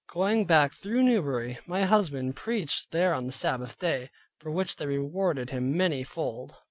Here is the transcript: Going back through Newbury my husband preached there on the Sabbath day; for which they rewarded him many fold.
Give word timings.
Going 0.11 0.45
back 0.45 0.71
through 0.73 1.03
Newbury 1.03 1.59
my 1.67 1.83
husband 1.83 2.35
preached 2.35 2.89
there 2.89 3.13
on 3.13 3.27
the 3.27 3.31
Sabbath 3.31 3.77
day; 3.77 4.09
for 4.39 4.49
which 4.49 4.77
they 4.77 4.87
rewarded 4.87 5.51
him 5.51 5.77
many 5.77 6.03
fold. 6.03 6.55